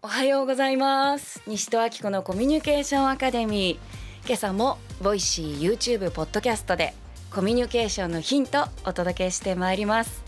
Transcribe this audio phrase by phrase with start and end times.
[0.00, 1.42] おはようございます。
[1.48, 4.26] 西戸明子のコミュニケーションアカデミー。
[4.26, 6.94] 今朝も Voicy YouTube ポッドキャストで
[7.32, 10.22] コミュニケーションのヒントお届けしてまいります。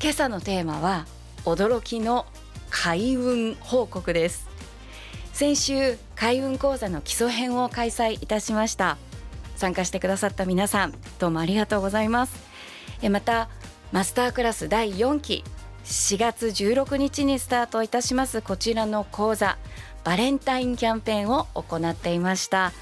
[0.00, 1.04] 今朝のテーマは
[1.44, 2.24] 驚きの
[2.70, 4.48] 開運報告です。
[5.34, 8.96] 先週開運講座の基礎編を開催いたしました。
[9.54, 12.34] 参加してくださった皆さんどうもありがとうございます。
[13.02, 13.50] えまた
[13.92, 15.44] マスタークラス第4期
[15.84, 19.58] 4月16日にスタートいたしますこちらの講座
[20.04, 22.72] バレンタインキャンペーンを行っていました。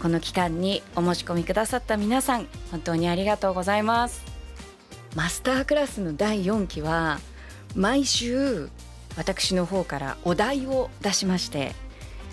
[0.00, 4.22] この期間にお申し込みくださった皆さん本当にありがとうございます。
[5.16, 7.18] マスタークラスの第4期は
[7.74, 8.68] 毎週
[9.16, 11.74] 私の方からお題を出しまして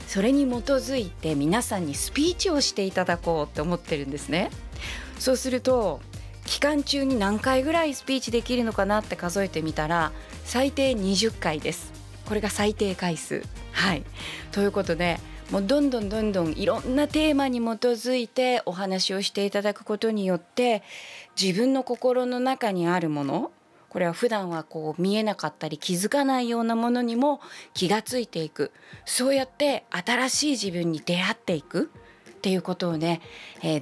[0.08, 4.52] それに基づいて皆さんにスピーチをしていただこうって思ってるんですね。
[5.18, 6.02] そうすると
[6.45, 10.12] 期間中に何回ぐらいスピーチできるのかなって数えてみたら
[10.44, 11.91] 最低20回です。
[12.26, 13.44] これが最低回数。
[13.71, 14.04] はい。
[14.52, 15.20] ということで
[15.52, 20.82] もうどんどんどんどんいろんなテーマに基づいてお話をしていただくことによって
[21.40, 23.52] 自分の心の中にあるもの
[23.90, 27.40] これは普段はこう見えなかったり気づかないようなものにも
[27.74, 28.71] 気がついていく。
[29.05, 31.91] そうやって新しい自分に出会っていく
[32.30, 33.21] っていうことをね、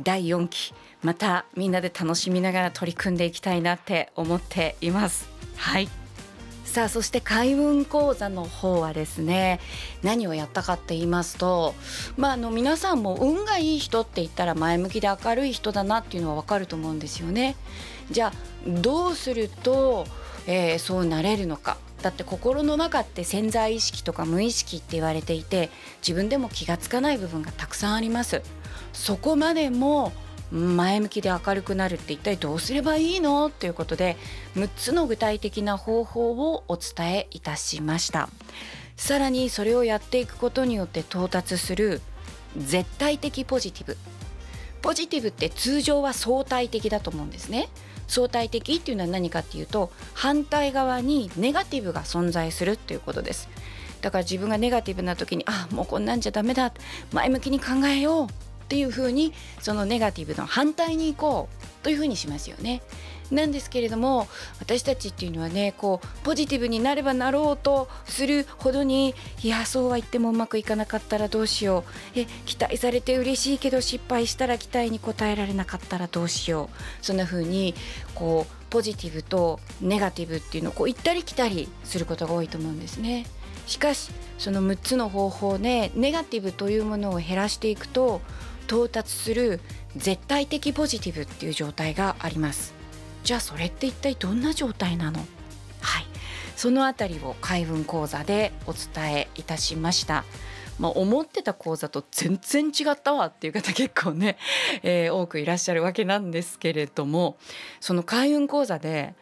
[0.03, 0.73] 第4期
[1.03, 5.29] またみんなで楽しみながら取り組んでいきたいなって思っています。
[5.57, 5.89] はい。
[6.73, 9.59] さあそして開運講座の方はですね
[10.01, 11.75] 何をやったかって言いますと
[12.17, 17.55] まああの皆さんも運がいい人って言ったら前向きで明るい人だなっていうのはわかると思うんですよね。
[18.09, 20.07] じゃあどうすると、
[20.47, 21.77] えー、そうなれるのか。
[22.01, 25.69] だって心の中って潜在意識とか無意識って言われていて
[26.01, 28.41] 自分でも気がつかない部分がたくさんあります。
[28.93, 30.11] そこまでも
[30.53, 33.47] 前向きで明るくなるって一体どうすればいいの？
[33.47, 34.17] っていうことで
[34.55, 38.29] 6つの具体的な方法をお伝えいたしました。
[38.95, 42.01] さらにそれをやっていくことによって到達する
[42.55, 43.97] 絶対的ポジティブ。
[44.83, 47.69] ポジティブって通常は相対的だと思うんですね。
[48.07, 53.49] 相対的っていうのは何かっていうと反対側にネガティブが存在するっていうことです。
[54.01, 56.71] だから自分がネガティブな時にあもうこんなんじゃダメだ。
[57.11, 58.27] 前向きに考えよう。
[58.63, 62.81] っていうふうにそのネガティブの反対に行こうというふうにしますよね。
[63.31, 64.27] なんですけれども
[64.59, 71.83] 私たちっていうのはねこうポジティブになればなろうとするほどにいやそうは言ってもうまくいかなかったらどうしよ
[72.15, 77.73] うえ期待されて嬉しいけど失敗したら期待に応えられなかったらどうしようそんな風に
[78.13, 83.25] こうポジティブとネガティブっていうのをこう行ったり来たりすることが多いと思うんですね。
[83.67, 88.21] しかしその6つの方法でネガティブというものを減らしていくと
[88.67, 89.59] 到達する
[89.95, 92.73] 絶対的ポジティブっていう状態があります。
[93.23, 95.19] じゃあそれって一体どんな状態なの？
[95.81, 96.05] はい。
[96.55, 100.23] そのあたりを開運講座でお伝えいたしました。
[100.79, 104.37] まあ、思ってた講座と全然違ったわっていう方結構ね、
[104.81, 107.37] えー、多くいらっしゃるわけなんですけれども
[107.79, 109.13] その開運講座で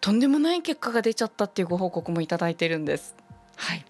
[0.00, 3.14] とんでもない結果が出ちゃったっていうご報告もいただいてるんです。
[3.56, 3.84] はい。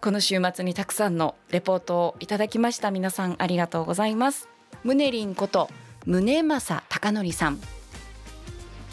[0.00, 4.48] この週末にたくさんのレポートをいただきました皆さんありがとうございます。
[4.82, 5.68] ムネリンこと
[6.06, 7.58] 宗正貴則さん。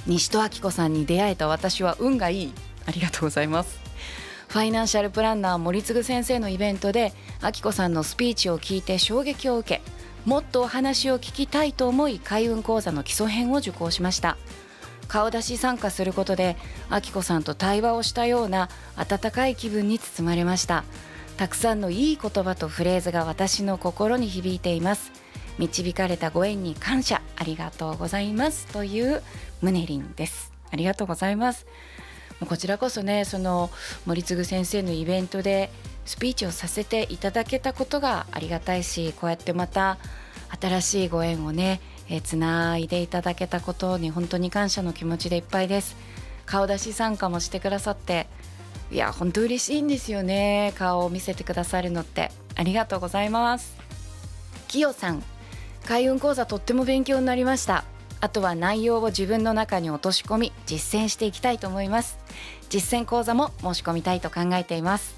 [0.05, 2.53] 西戸明子さんに出会えた私は運がいい。
[2.85, 3.79] ありがとうございます。
[4.49, 9.81] ファイナンシャルプランナー森次先生のイベントで明子さんのスピーチを聞いて衝撃を受け
[10.25, 14.37] もっとお話を聞きたいと思い開運講座の基礎編を受講しました。
[15.07, 16.57] 顔出し参加することで
[16.89, 20.83] あきこさんと対話をしたような温かい気分に包まれました。
[21.37, 25.11] たくさんのいい言葉とフレーズが私の心に響いています。
[25.59, 28.67] 導かれたご縁に感謝ありがとうございます。
[28.67, 29.21] という
[29.61, 30.51] ムネリンです。
[30.71, 31.65] ありがとうございます。
[32.45, 33.71] こちらこそねその
[34.05, 35.71] 森次先生のイベントで
[36.05, 39.97] スピーチをさせていただけたことがありがたいしこうやってまた
[40.61, 45.95] 新しいご縁をねえー、つないでいただけたことに本当に感謝の気持ちでいっぱいです。
[46.45, 48.27] 顔出し参加もしてくださって
[48.89, 50.73] いや本当嬉しいんですよね。
[50.77, 52.31] 顔を見せてくださるのって。
[52.55, 53.75] ありがとうございます。
[54.67, 55.23] きよさん
[55.85, 57.83] 開運講座とっても勉強になりました。
[58.19, 62.17] あとは内容を自分の中に落とし込み実践していきたいと思います。
[62.69, 65.15] 実践講座も申し込みたいと考えています。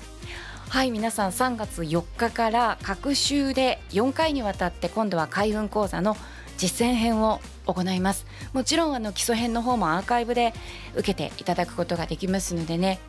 [0.68, 6.16] はい皆さん3月4日から各週で4回にわたって今度は開運講座の
[6.60, 8.28] 実践編を行います。
[8.54, 10.54] もちろんあの基礎編の方もアーカイブで
[10.94, 13.00] 受けていただくことができますのでね。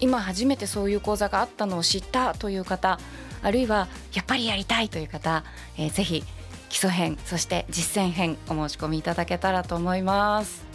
[0.00, 3.00] 今初めてそういう講座があったのを知ったという方
[3.42, 5.42] あるいはやっぱりやりたいという方、
[5.76, 6.22] えー、ぜひ
[6.68, 10.66] 基礎編そして実践編お申し込みいただけたらと思います。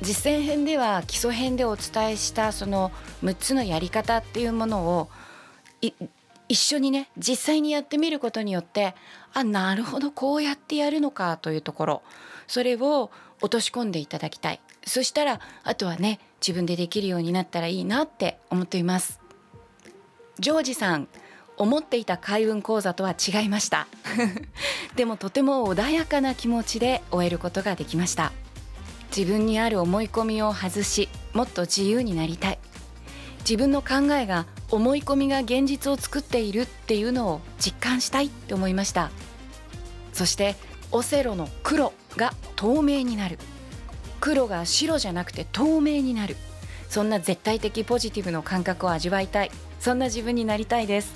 [0.00, 2.92] 実践編では基礎編でお伝えしたその
[3.24, 5.08] 6つのやり方っていうものを
[6.48, 8.94] 一緒にね実際にやってみることによって
[9.34, 12.02] あなるほどこうやってやるのかというところ。
[12.46, 13.10] それを
[13.40, 14.60] 落とし込んでいただきたい。
[14.86, 19.20] そしたらあとはね自分でできるようになったらいいなって思っています。
[20.40, 21.08] ジョージさん
[21.56, 23.86] 思っていた開運講座とは違いました。
[24.96, 28.32] でもとても穏やかな気持ちで終えることができました。
[29.16, 32.58] 自分にある思い込みを外しもっと自由になりたい。
[33.48, 39.10] 自分の考えが思い込みが現実を作っているっていうのを実感したいって思いました。
[40.12, 40.54] そして
[40.92, 43.38] オセロの黒が透明になる。
[44.20, 46.36] 黒が白じゃなくて透明になる。
[46.90, 49.50] そんな絶対的ポジティブの感覚を味わいたい。
[49.80, 51.14] そんな自分になりたいです。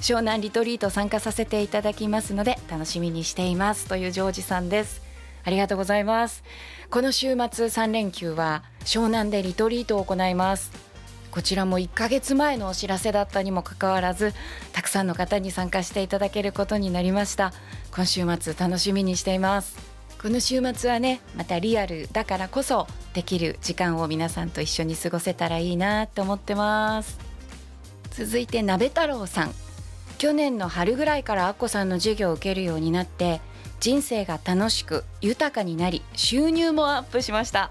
[0.00, 3.88] 湘南リトリート参加させていただきますので楽しみにしています。
[3.88, 5.02] というジョージさんです。
[5.44, 6.44] ありがとうございます。
[6.88, 10.87] この週末3連休は湘南でリトリートを行います。
[11.30, 14.32] こちらも1ヶ月前のお知らせだったにもかかわらず
[14.72, 17.52] たくさんの方に参加していただけることになりました。
[17.92, 19.76] 今週末楽しみにしています。
[20.20, 27.18] この週末はねまたリアルだからこそできる時間を皆さんと一緒に過ごせたらいいなと思ってます。
[28.10, 29.54] 続いて鍋太郎さん。
[30.18, 33.40] 去年の春ぐらいからアッコさんの授業を受けるようになって
[33.78, 37.70] 人生が楽しく豊かになり収入もアップしました。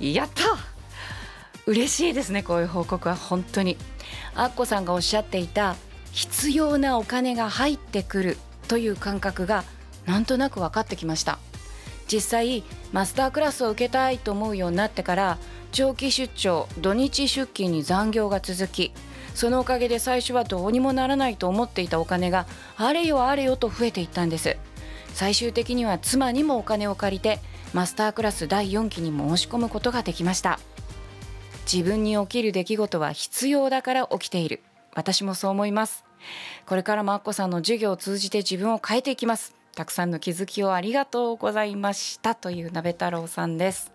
[0.00, 0.71] やった
[1.66, 3.76] 嬉しいですねこういう報告は本当に。
[4.34, 5.76] アッコさんがおっしゃっていた
[6.10, 8.36] 必要なお金が入ってくる
[8.68, 9.64] という感覚が
[10.06, 11.38] なんとなく分かってきました。
[12.08, 15.38] 実際マスタークラスを受けたいと思うようになってから
[15.70, 18.92] 長期出張土日出勤に残業が続き
[19.34, 24.56] そのおかげで最初はどうにもならないと思っていたお金があれよあれよと増えていったんです。
[25.14, 27.38] 最終的には妻にもお金を借りて
[27.72, 30.58] マスタークラス第4期に申し込むことができました。
[31.70, 34.62] 自分に起きる出来事は必要だから起きている。
[34.94, 36.04] 私もそう思います。
[36.66, 39.54] これからもアッコさんの授業を通じて自分を変えていきます。
[39.74, 43.90] たくさんの気づきをありがとうございましたという鍋太郎さんです。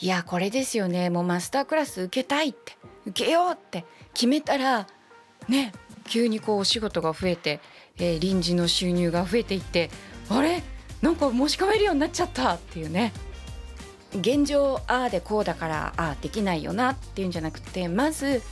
[0.00, 1.10] いやこれですよね。
[1.10, 2.76] もうマスタークラス受けたいって。
[3.04, 3.84] 受けようって。
[4.14, 4.86] 決めたら
[5.48, 5.72] ね
[6.04, 7.60] 急にこうお仕事が増えて、
[7.98, 9.90] えー、臨時の収入が増えていって
[10.30, 10.62] あれ？
[11.02, 13.12] なんか申し込めるようになっちゃったっていうね。
[14.14, 18.42] 現状ああでこうだからああできないよなっていうんじゃなくてまず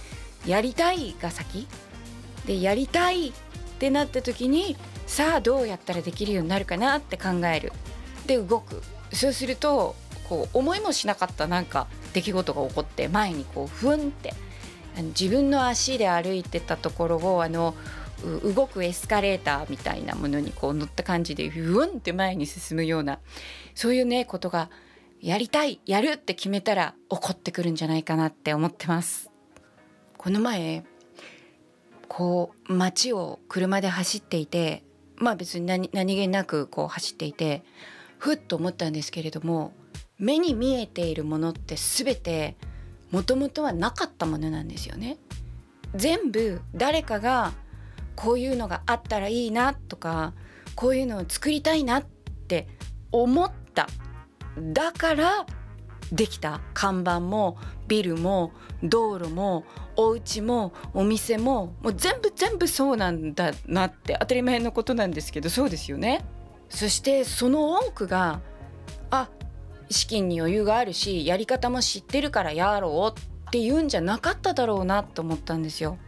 [0.47, 1.67] やりたいが先。
[2.47, 3.33] でやりたいっ
[3.81, 4.77] てなった時に
[5.07, 7.73] さあどうやったらできるようになるかなって考える。
[8.27, 8.83] で動く。
[9.13, 9.97] そうすると
[10.29, 14.35] こう思いもしなかったなんか出来事が起こって前にこうふんって
[15.19, 17.75] 自分の足で歩いてたところをあの
[18.43, 23.19] 動くエスカレーターみたいなものにこう乗った感じでふんって前に進むような
[23.75, 24.71] そういうねことが
[25.21, 29.31] やりたいやるって決めたら起こってくるんじゃないかなって思ってます。
[30.17, 30.85] この前
[32.09, 34.83] こう街を車で走っていて
[35.17, 37.65] まあ別に何何気なくこう走っていて
[38.19, 39.73] ふっと思ったんですけれども
[40.19, 42.57] 目に見えているものって全て
[43.11, 45.19] もともとはなかったものなんですよね。
[45.95, 47.53] 全部誰かが
[48.15, 50.35] こういうのがあったらいいなとか
[50.75, 52.05] こういうのを作りたいなっ
[52.49, 52.67] て
[53.13, 53.89] 思った
[54.59, 55.47] だから
[56.13, 57.59] できた看板も
[57.89, 59.65] ビルも道路も
[59.97, 66.25] お家もお店ももう全部全部そうなんだなって当たり前のことなんですけどそうですよね。
[66.69, 68.41] そしてその多くが
[69.11, 69.29] あ
[69.89, 75.99] 資金に余裕があるしやり方も知ってるからやろうっていうんじゃなかっただろうなと思ったんですよ。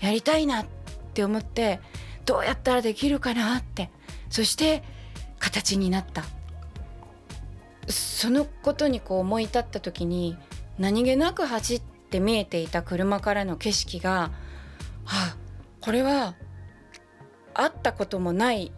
[0.00, 0.66] やりたいなっ
[1.14, 1.80] て思って
[2.24, 3.90] どうやったらできるかなって
[4.30, 4.82] そして
[5.38, 6.24] 形になった
[7.88, 10.36] そのことにこう思い立った時に
[10.78, 14.30] 何気なく走って見えていた車からの景色が
[15.06, 15.36] あ
[15.80, 16.34] これは
[17.54, 18.72] 会ったこともない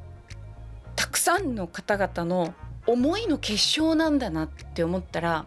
[0.96, 2.54] たくさんの方々の
[2.86, 5.46] 思いの結晶なんだなって思ったら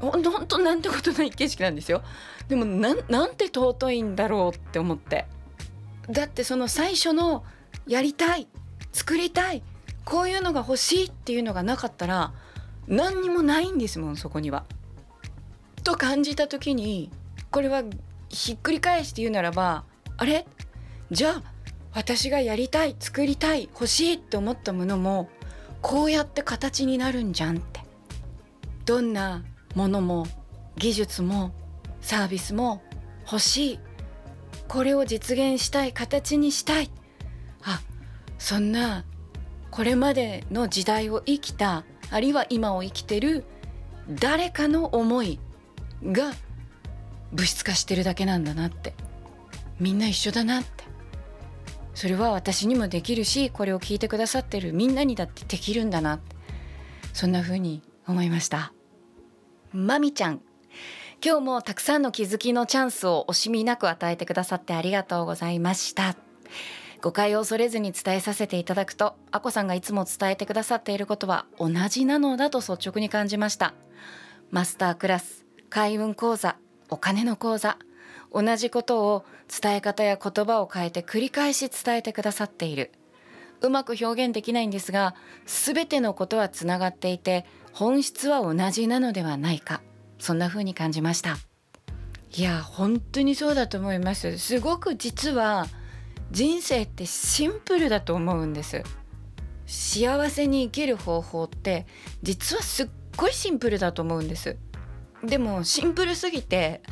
[0.00, 2.02] ほんとほんとなんてことない景色なんですよ。
[2.48, 5.26] でもなんなんて尊いんだろうって思って。
[6.10, 7.44] だってその最初の
[7.86, 8.46] やりたい
[8.92, 9.62] 作りたい
[10.04, 12.32] こういうのが欲しいっていうのがなかったら
[12.86, 14.64] 何にもないんですもんそこには。
[15.82, 17.10] と感じた時に
[17.50, 17.82] これは
[18.28, 19.84] ひっくり返して言うならば
[20.16, 20.46] あれ？
[21.10, 21.42] じゃあ
[21.92, 25.28] 私がやりたい作りたい欲しいって思ったものも
[25.80, 27.80] こうやって形になるんじゃんって。
[28.84, 29.42] どんな
[29.74, 30.26] ものも
[30.76, 31.52] 技術も
[32.00, 32.82] サービスも
[33.24, 33.78] 欲しい。
[34.68, 36.90] これを実現したい形にしたい。
[37.62, 37.80] あ
[38.38, 39.04] そんな
[39.74, 43.44] これまでの時代を生きたあるいは今を生きてる
[44.08, 45.40] 誰かの思い
[46.04, 46.30] が
[47.32, 48.94] 物質化してるだけなんだなって。
[49.80, 50.84] みんな一緒だなって。
[51.92, 56.36] それは私にもできるしこれを聞いてくださってるみんなにだってできるんだなって。
[57.12, 58.72] そんな風に思いました。
[59.72, 60.40] まみちゃん。
[61.24, 66.14] 今日もたくさんの気づきのチャンスを惜しみなく与えてくださってありがとうございました。
[67.04, 73.74] 誤解を恐れずに伝えさせていただくとあこさんがいつも伝えてくださっていることは同じなのだと率直に感じました。
[74.50, 76.56] マスタークラス開運講座
[76.88, 77.76] お金の講座
[78.32, 82.90] 同じことを伝え方や言葉を変えて繰り返し伝えてくださっている。
[83.60, 87.44] うまく表現できないんですが全てのことはつながっていて
[87.74, 89.82] 本質は同じなのではないか。
[90.18, 91.36] そんな風に感じました。
[92.34, 94.38] いや本当にそうだと思います。
[94.38, 95.66] すごく実は
[96.34, 98.82] 人生ってシンプルだと思うんです。
[99.66, 101.86] 幸せに生きる方法って
[102.24, 104.56] 実はすっごいシンプルだと思うんです。
[105.22, 106.82] でもシンプルすぎて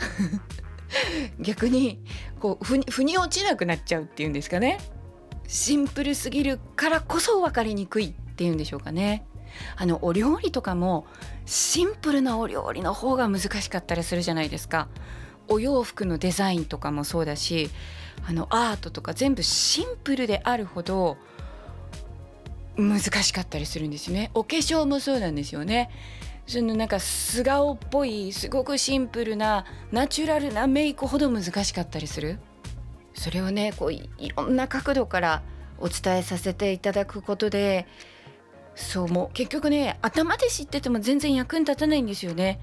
[1.41, 2.05] 逆に
[2.39, 4.79] こう腑に落ちなくなっちゃうっていうんですかね。
[5.49, 9.27] シンプルすぎるからこそ分かりにくいっていうんでしょうかね。
[9.75, 11.05] あのお料理とかも
[11.47, 14.87] シンプルなお料理の方が難しかったりするじゃないですか。
[15.49, 17.69] お洋服のデザインとかもそうだし
[18.25, 21.17] あのアートとか全部シンプルであるほど
[22.76, 24.31] 難しかったりするんですよね。
[24.35, 25.91] お化粧もそうなんですよね。
[26.47, 32.38] そのなんか素顔っぽいすごくシンプルなナチュラルなメイクほど難しかったりする。
[33.14, 35.43] それをねこういろんな角度から
[35.79, 37.87] お伝えさせていただくことで
[38.75, 42.61] そうもう結局ね頭で知ってても全然役に立たないんですよね。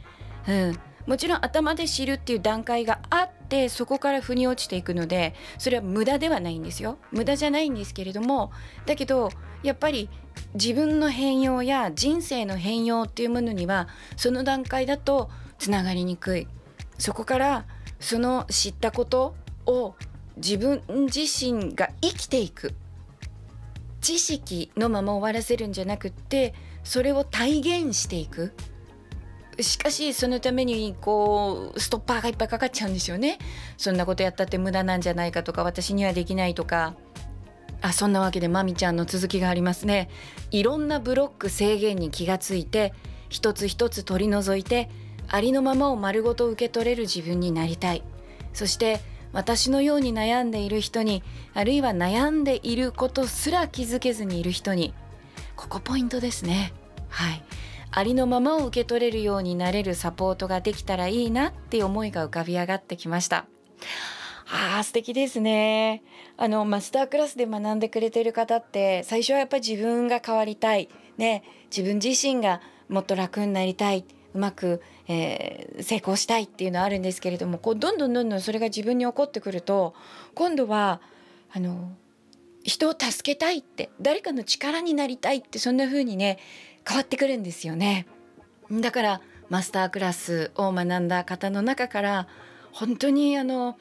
[0.47, 6.99] うん、もちろん頭で知るっていう段階があってそこから腑に落ちていくのでそれは無駄ではないんですよ。
[7.11, 8.51] 無駄じゃないんですけれども
[8.85, 9.31] だけど
[9.63, 10.07] やっぱり
[10.53, 13.87] 自分の変容や人生の変容っていうものには
[14.17, 16.47] その段階だとつながりにくい。
[16.99, 17.65] そこから
[17.99, 19.35] その知ったこと
[19.65, 19.95] を
[20.37, 22.75] 自分自身が生きていく。
[23.99, 28.53] 知識のまま終わらせるんじゃなくってそれを体現していく。
[29.61, 33.37] しかしそのためにこうストッパーがいっぱいかかっちゃうんですよね。
[33.77, 36.95] そんなことやったって無駄なんじゃないかとか私にはできないとか。
[37.81, 40.09] あそんなわけでまみちゃんの続きがありますね。
[40.51, 42.93] いろんなブロック制限に気がついて
[43.29, 44.89] 一つ一つ取り除いて
[45.29, 48.03] ありのままを丸ごと受け取れる自分になりたい。
[48.53, 48.99] そして
[49.31, 51.23] 私のように悩んでいる人に
[51.53, 54.93] あるいは悩んでいることすら気づけずにいる人に
[55.55, 56.73] ここポイントですね。
[57.09, 57.43] はい。
[57.91, 63.45] ありのままを受け取れるようになれるサポートができたらいいなっていう思いが浮かび上がってきました。
[64.51, 66.03] あ素敵ですね。
[66.37, 70.89] あのマスタークラスで学んでくれてる方って最初はやっぱり自分が変わりたい。
[71.17, 71.43] ね
[71.75, 74.05] 自分自身がもっと楽になりたい。
[74.33, 79.95] うまく、えー、成功したいっていうのはあるんですけれどもこうどんどんどんどんそれが自分に起こってくると
[80.35, 81.01] 今度は
[81.51, 81.93] あの
[82.63, 86.37] 人を助けたいって誰かの力になりたいってそんな風にね
[86.87, 88.07] 変わってくるんですよね。
[88.71, 92.27] だからマスタークラスを学んだ方の中から
[92.71, 93.77] 本当にあの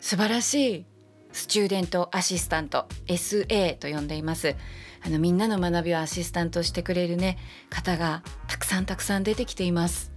[0.00, 0.84] 素晴らしい
[1.32, 4.56] スチューデントアシスタント SA と呼んでいます。
[5.04, 7.38] あのみんなの学びをアシスタントしてくれるね
[7.70, 10.12] 方がたくさんたくさん出てきています。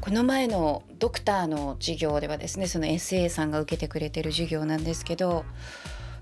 [0.00, 5.46] この前のドクターの授業ではですねその SA さんが受けてくれてる授業なんですけど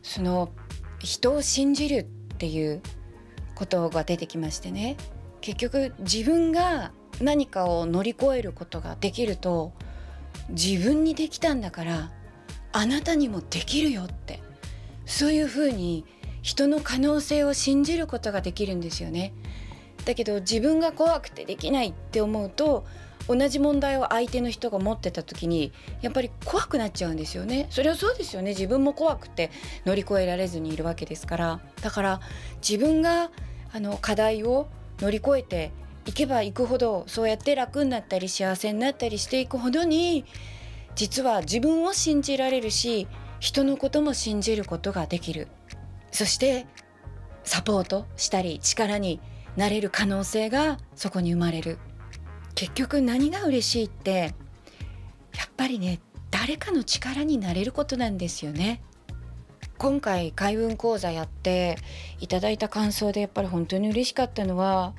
[0.03, 0.51] その
[1.01, 2.05] 人を信じるっ
[2.39, 2.81] ていう
[3.57, 4.97] ことが出てきましてね。
[5.43, 9.73] 結局自分が何かを乗り越えることができると
[10.49, 12.11] 自分にできたんだから
[12.73, 14.41] あなたにもできるよって
[15.05, 16.07] そういうふうに
[16.41, 19.33] 人の可能性を信じることができるんですよね。
[20.05, 22.85] だけど自分が怖くてできないって思うと
[23.29, 27.67] 同じ問題を相手の人が持ってた時にやっぱり怖くなっちゃうんですよね。
[27.71, 28.51] それはそうですよね。
[28.51, 29.51] 自分も怖くて
[29.85, 31.61] 乗り越えられずにいるわけですから。
[31.81, 32.21] だから
[32.67, 33.31] 自分が
[33.73, 34.69] あの課題を
[35.03, 35.73] 乗り越えて
[36.07, 40.25] いけばいくほどそうやって楽になったり幸せになったりしていくほどに
[40.95, 43.09] 実は自分を信じられるし
[43.41, 45.49] 人のことも信じることができる。
[46.13, 46.67] そして
[47.43, 49.21] サポートしたり力に
[49.57, 51.79] なれる可能性がそこに生まれる。
[52.55, 54.35] 結局何が嬉しいって
[55.37, 58.83] やっぱりね誰かの力になれることなんですよね。
[59.83, 61.77] 今回開運講座やって
[62.21, 64.93] いただいた感想でやっぱり本当に嬉しかったのは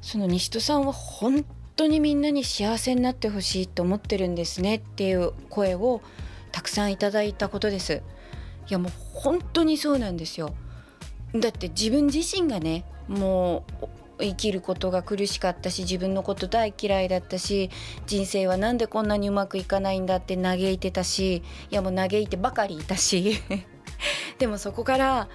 [0.00, 1.44] その西戸さんは本
[1.74, 6.02] 当にみんなに幸せになってほしいと思ってるんですねっていう声を
[6.52, 8.04] たくさんいただいたことです。
[8.68, 10.54] いやもう本当にそうなんですよ。
[11.34, 13.64] だって自分自身がねも
[14.20, 17.70] う生きることが苦しかったし自分のこと大嫌いだったし
[18.06, 23.42] 人生はなんでこんなにうまくいかないんだって嘆いてたしいやもう嘆いてばかりいたし。
[24.38, 25.28] でもそこから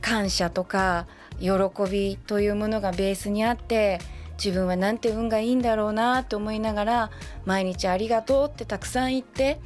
[0.00, 1.06] 感謝とか
[1.40, 1.50] 喜
[1.90, 3.98] びというものがベースにあって
[4.42, 7.10] 自分はなんて運がいいんだろうなと思いながら
[7.44, 9.60] 毎日ありがとうってたくさん言って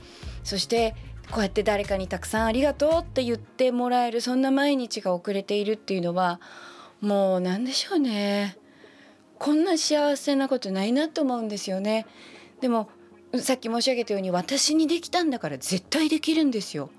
[0.44, 0.94] そして
[1.30, 6.40] こうやって誰かにたくさんありがとうって言ってもらえるそんな毎日が遅れているっていうのは
[7.00, 8.56] もう何でしょうね。
[9.38, 12.06] こんな幸せなことないなと思うんですよね。
[12.60, 12.90] でも
[13.38, 16.90] さっき申し上げたように私にできたんだから絶対できるんですよ。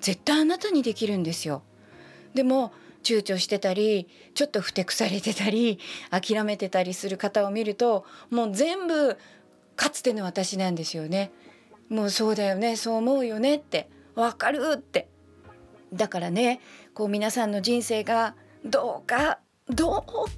[0.00, 1.62] 絶対あなたにできるんですよ。
[2.34, 5.78] でも躊躇してたりちょっとふてくされてたり
[6.10, 9.16] 諦めてたりする方を見るともう全部
[9.74, 11.32] かつての私なんですよね。
[11.88, 15.08] もうそうだよねそう思うよねってわかるって。
[15.92, 16.60] だからね
[16.94, 20.30] こう皆さんの人生がどうかどうか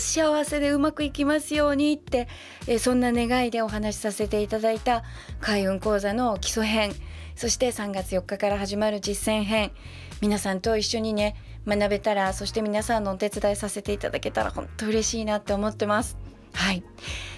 [0.00, 2.28] 幸せでうまくいきますようにって
[2.66, 5.04] えそんな願いでお話しさせていただいた
[5.40, 6.92] 開運講座の基礎編
[7.36, 9.72] そして3月4日から始まる実践編。
[10.20, 11.34] 皆さんと一緒にね
[11.66, 16.16] 学べたらそして皆さんのお手伝いさせていただけたら本当嬉しいなって思ってます。
[16.52, 16.84] はい。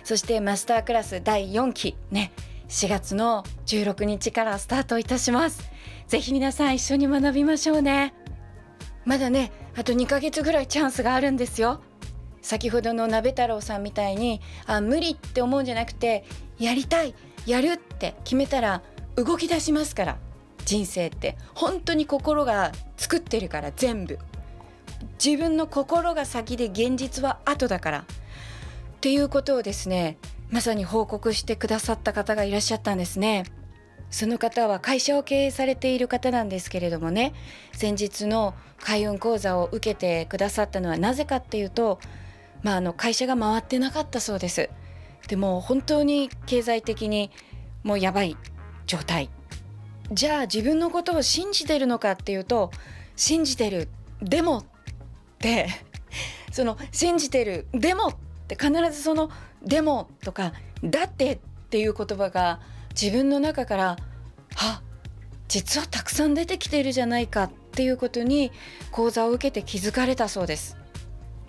[0.04, 2.32] そしてマスタークラス第4期ね
[2.68, 5.70] 4月の16日からスタートいたします。
[6.08, 8.14] ぜひ皆さん一緒に学びましょうね。
[9.04, 11.80] まだねあと2ヶ月ぐらいチャンスがあるんですよ。
[12.46, 16.24] 先ほどの鍋太郎さんみたいにあ無理って思うんじゃなくて
[16.60, 17.12] やりたい
[17.44, 18.82] やるって決めたら
[19.16, 20.18] 動き出しますから
[20.64, 21.36] 人生って。
[21.54, 24.18] 本当に心が作ってるから全部。
[25.24, 27.98] 自分の心が先で現実は後だから。
[28.00, 28.04] っ
[29.00, 30.16] ていうことをですね
[30.50, 33.44] まさに報告してくださった方がいらっしゃったんですね。
[34.10, 37.34] その方は会社を経営されている方なんですけれどもね
[37.72, 41.98] 先日の開運講座を受けてくださったのはなぜかっていうと、
[42.66, 44.68] まあ、あの会社が回ってなかったそうです
[45.28, 47.30] でも本当に経済的に
[47.85, 48.37] もうやばい
[48.87, 49.30] 状態
[50.11, 52.73] じゃあ自分のことを信じてるのかっていうと
[53.14, 53.88] 信じてる
[54.20, 54.64] でもっ
[55.38, 55.68] て
[56.50, 58.16] その信じてるでもっ
[58.48, 59.31] て必ずその
[59.62, 60.52] 「でも」とか
[60.83, 61.38] 「だって」っ
[61.70, 62.59] ていう言葉が
[63.00, 63.96] 自分の中から
[64.59, 64.83] 「あ
[65.46, 68.50] 実はたくさん出てきてるじゃないか」っていうことに
[68.90, 70.76] 講座を受けて気づかれたそうです。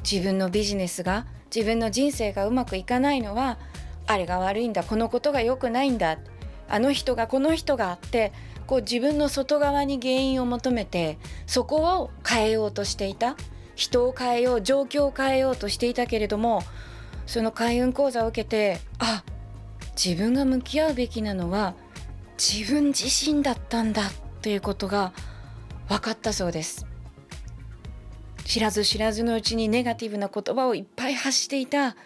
[0.04, 3.58] 自分のビジネスが自分の人生がうまくいかないのは
[4.06, 6.18] あれが悪いんだこのことが良くないんだ
[6.70, 8.34] あの人がこの人があって
[8.66, 13.36] こう自分の外側に原因を求めてそこを変えようとしていた
[13.76, 16.62] 人を変えよう状況を変えようとしていたけれども
[17.26, 19.24] その開運講座を受けてあ
[19.96, 21.74] 自分が向き合うべきなのは
[22.38, 25.14] 自分自身だったんだということが
[25.88, 26.86] 分かったそうです。
[28.48, 31.98] 知らず知らずのうちにネガティブな言葉をいっぱい発していた。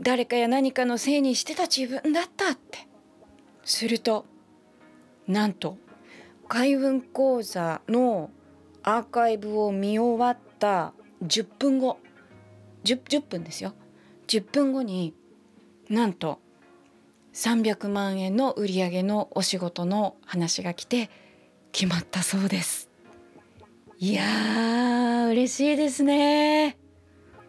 [0.00, 2.88] 誰かや何かのせいにしてた自分だったって。
[3.64, 4.26] すると
[5.28, 5.78] なんと
[6.48, 8.30] 開運講座の
[8.82, 11.98] アーカイブを見終わった10分後
[12.82, 13.72] 10, 10分ですよ。
[14.26, 15.14] 10分後に
[15.88, 16.40] なんと
[17.34, 21.08] 300万円の売り上げのお仕事の話が来て
[21.70, 22.90] 決まったそうです。
[24.00, 24.77] いや
[25.28, 26.78] 嬉しいですね。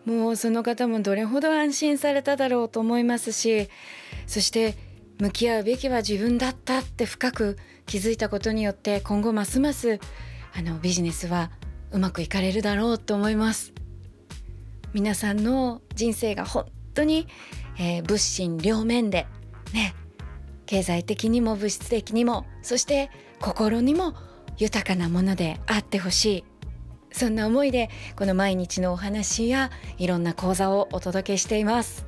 [0.05, 3.69] もうその方もどれほど安心されただろうと思いますし
[4.27, 4.75] そして
[5.19, 9.99] 向き合うべきは自分だったって深く気づいたことによって今後ますます
[10.55, 11.51] あのビジネスは
[11.91, 13.73] うまくいかれるだろうと思います。
[14.93, 16.65] 皆さんの人生が本
[16.95, 17.27] 当に、
[17.77, 19.27] えー、物心両面で
[19.73, 19.93] ね
[20.65, 24.15] 経済的にも物質的にもそして心にも
[24.57, 26.48] 豊かなものであってほしい。
[27.11, 32.05] そんな思いでこの毎日のお話やいろんな講座をお届けしています。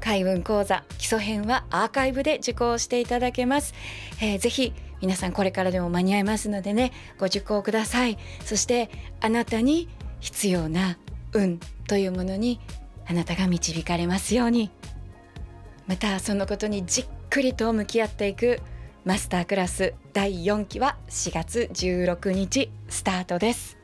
[0.00, 3.74] 開運講座基礎編はアーカイブで受講していただけます、
[4.22, 4.72] えー、ぜひ
[5.02, 8.18] 皆さんこれからでも間に合いますのでねご受講ください。
[8.44, 9.88] そしてあなたに
[10.20, 10.98] 必要な
[11.32, 12.60] 運というものに
[13.06, 14.70] あなたが導かれますように。
[15.86, 18.60] またそのことにじっくりと向き合っていく
[19.04, 23.79] マスタークラス第4期は4月16日スタートです。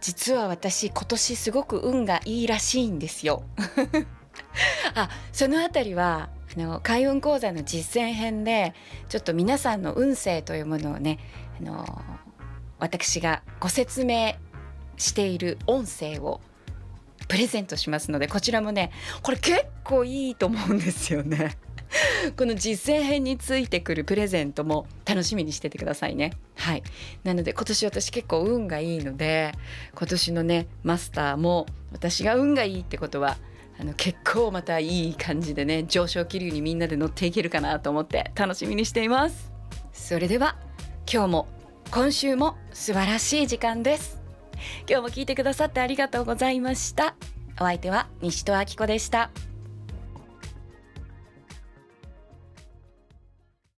[0.00, 3.42] 実は私今年すごく運がいいらしいんですよ
[4.94, 8.74] あそのあたりはあの開運講座の実践編で
[9.08, 11.18] ちょっと皆さんの運勢というものをね
[11.60, 12.02] あの
[12.78, 14.34] 私がご説明
[14.96, 16.40] している音声を
[17.28, 18.90] プレゼントしますのでこちらもね
[19.22, 21.56] これ結構いいと思うんですよね。
[22.36, 26.32] この実践編についてくるプレゼントも楽しみにしててくださいね。
[26.56, 26.82] はい。
[27.24, 29.52] なので今年私結構運がいいので
[29.94, 33.36] 今年のねマスターも私が運がいいってことは
[33.78, 39.50] あの結構またいい感じでね上昇気流にみんなで乗っていけるかなと思って楽しみにしています
[39.92, 40.56] それでは
[41.10, 41.48] 今日も
[41.90, 44.20] 今週も素晴らしい時間です
[44.88, 47.14] 今日も聞いてくださってありがとうございました
[47.60, 49.30] お相手は西戸明子でした。